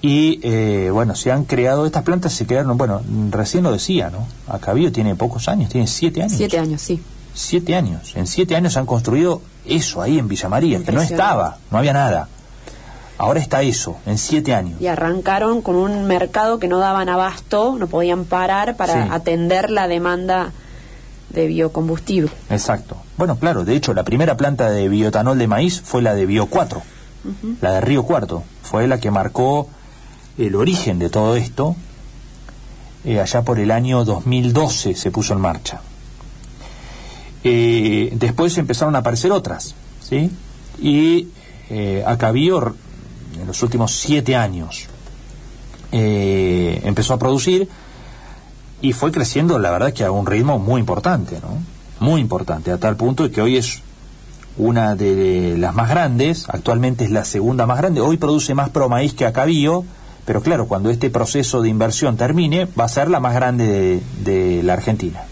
Y 0.00 0.40
eh, 0.42 0.90
bueno, 0.92 1.14
se 1.14 1.30
han 1.30 1.44
creado, 1.44 1.86
estas 1.86 2.02
plantas 2.02 2.32
se 2.32 2.44
crearon, 2.46 2.76
bueno, 2.76 3.02
recién 3.30 3.62
lo 3.62 3.70
decía, 3.70 4.10
¿no? 4.10 4.26
Acabío 4.48 4.90
tiene 4.90 5.14
pocos 5.14 5.48
años, 5.48 5.70
tiene 5.70 5.86
siete 5.86 6.22
años. 6.22 6.36
Siete 6.36 6.58
años, 6.58 6.82
sí. 6.82 7.00
Siete 7.34 7.76
años. 7.76 8.12
En 8.16 8.26
siete 8.26 8.56
años 8.56 8.76
han 8.76 8.84
construido 8.84 9.42
eso 9.64 10.02
ahí 10.02 10.18
en 10.18 10.26
Villa 10.26 10.48
María, 10.48 10.82
que 10.82 10.90
no 10.90 11.00
estaba, 11.00 11.58
no 11.70 11.78
había 11.78 11.92
nada. 11.92 12.28
Ahora 13.22 13.38
está 13.38 13.62
eso, 13.62 13.98
en 14.04 14.18
siete 14.18 14.52
años. 14.52 14.80
Y 14.80 14.88
arrancaron 14.88 15.62
con 15.62 15.76
un 15.76 16.06
mercado 16.06 16.58
que 16.58 16.66
no 16.66 16.80
daban 16.80 17.08
abasto, 17.08 17.76
no 17.78 17.86
podían 17.86 18.24
parar 18.24 18.76
para 18.76 19.14
atender 19.14 19.70
la 19.70 19.86
demanda 19.86 20.50
de 21.30 21.46
biocombustible. 21.46 22.32
Exacto. 22.50 22.96
Bueno, 23.16 23.36
claro, 23.36 23.64
de 23.64 23.76
hecho, 23.76 23.94
la 23.94 24.02
primera 24.02 24.36
planta 24.36 24.70
de 24.70 24.88
bioetanol 24.88 25.38
de 25.38 25.46
maíz 25.46 25.80
fue 25.82 26.02
la 26.02 26.16
de 26.16 26.26
Bio 26.26 26.46
4, 26.46 26.82
la 27.60 27.74
de 27.74 27.80
Río 27.82 28.02
Cuarto. 28.02 28.42
Fue 28.64 28.88
la 28.88 28.98
que 28.98 29.12
marcó 29.12 29.68
el 30.36 30.56
origen 30.56 30.98
de 30.98 31.08
todo 31.08 31.36
esto. 31.36 31.76
Eh, 33.04 33.20
allá 33.20 33.42
por 33.42 33.60
el 33.60 33.70
año 33.70 34.04
2012 34.04 34.96
se 34.96 35.12
puso 35.12 35.32
en 35.34 35.40
marcha. 35.40 35.80
Eh, 37.44 38.10
después 38.16 38.58
empezaron 38.58 38.96
a 38.96 38.98
aparecer 38.98 39.30
otras, 39.30 39.76
¿sí? 40.00 40.28
Y 40.80 41.28
eh, 41.70 42.02
Acabío, 42.04 42.74
en 43.40 43.46
los 43.46 43.62
últimos 43.62 43.92
siete 43.92 44.36
años, 44.36 44.86
eh, 45.92 46.80
empezó 46.84 47.14
a 47.14 47.18
producir 47.18 47.68
y 48.80 48.92
fue 48.92 49.12
creciendo, 49.12 49.58
la 49.58 49.70
verdad, 49.70 49.92
que 49.92 50.04
a 50.04 50.10
un 50.10 50.26
ritmo 50.26 50.58
muy 50.58 50.80
importante, 50.80 51.38
¿no? 51.40 51.58
muy 52.00 52.20
importante, 52.20 52.72
a 52.72 52.78
tal 52.78 52.96
punto 52.96 53.30
que 53.30 53.40
hoy 53.40 53.56
es 53.56 53.80
una 54.56 54.94
de 54.96 55.56
las 55.56 55.74
más 55.74 55.88
grandes, 55.88 56.46
actualmente 56.48 57.04
es 57.04 57.10
la 57.10 57.24
segunda 57.24 57.66
más 57.66 57.78
grande, 57.78 58.00
hoy 58.00 58.16
produce 58.16 58.54
más 58.54 58.70
promaíz 58.70 59.14
que 59.14 59.24
acabío, 59.24 59.84
pero 60.24 60.42
claro, 60.42 60.66
cuando 60.66 60.90
este 60.90 61.10
proceso 61.10 61.62
de 61.62 61.68
inversión 61.68 62.16
termine, 62.16 62.66
va 62.78 62.84
a 62.84 62.88
ser 62.88 63.08
la 63.08 63.20
más 63.20 63.34
grande 63.34 63.66
de, 63.66 64.02
de 64.24 64.62
la 64.62 64.74
Argentina. 64.74 65.22